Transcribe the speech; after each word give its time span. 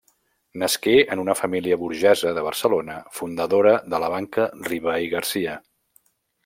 Nasqué 0.61 0.93
en 1.15 1.19
una 1.23 1.35
família 1.39 1.77
burgesa 1.81 2.33
de 2.39 2.45
Barcelona, 2.47 2.97
fundadora 3.19 3.77
de 3.95 4.01
la 4.05 4.13
Banca 4.15 4.49
Riba 4.73 5.01
i 5.09 5.17
Garcia. 5.17 5.59